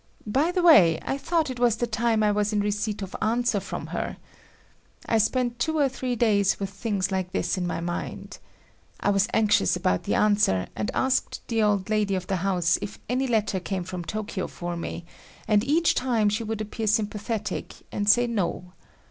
By 0.25 0.51
the 0.51 0.63
way, 0.63 0.99
I 1.05 1.15
thought 1.19 1.51
it 1.51 1.59
was 1.59 1.75
the 1.75 1.85
time 1.85 2.23
I 2.23 2.31
was 2.31 2.51
in 2.51 2.59
receipt 2.61 3.03
of 3.03 3.15
answer 3.21 3.59
from 3.59 3.85
her. 3.93 4.17
I 5.05 5.19
spent 5.19 5.59
two 5.59 5.77
or 5.77 5.87
three 5.89 6.15
days 6.15 6.59
with 6.59 6.71
things 6.71 7.11
like 7.11 7.33
this 7.33 7.55
in 7.55 7.67
my 7.67 7.81
mind. 7.81 8.39
I 8.99 9.11
was 9.11 9.27
anxious 9.31 9.75
about 9.75 10.05
the 10.05 10.15
answer, 10.15 10.65
and 10.75 10.89
asked 10.95 11.41
the 11.49 11.61
old 11.61 11.91
lady 11.91 12.15
of 12.15 12.25
the 12.25 12.37
house 12.37 12.79
if 12.81 12.97
any 13.09 13.27
letter 13.27 13.59
came 13.59 13.83
from 13.83 14.03
Tokyo 14.03 14.47
for 14.47 14.75
me, 14.75 15.05
and 15.47 15.63
each 15.63 15.93
time 15.93 16.29
she 16.29 16.43
would 16.43 16.61
appear 16.61 16.87
sympathetic 16.87 17.75
and 17.91 18.09
say 18.09 18.25
no. 18.25 18.73